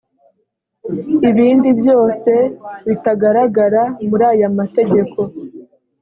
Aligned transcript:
ibindi 1.29 1.69
byose 1.79 2.31
bitagaragara 2.87 3.83
muri 4.07 4.23
aya 4.31 4.47
mategeko 4.57 5.19